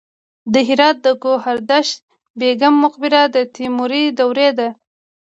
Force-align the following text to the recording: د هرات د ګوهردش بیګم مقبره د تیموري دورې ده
د 0.53 0.55
هرات 0.67 0.97
د 1.05 1.07
ګوهردش 1.23 1.87
بیګم 2.39 2.73
مقبره 2.83 3.21
د 3.33 3.37
تیموري 3.55 4.03
دورې 4.19 4.49
ده 4.57 4.69